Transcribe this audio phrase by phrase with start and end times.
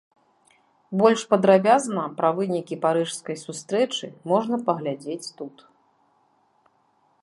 [1.01, 5.55] Больш падрабязна пра вынікі парыжскай сустрэчы можна паглядзець тут.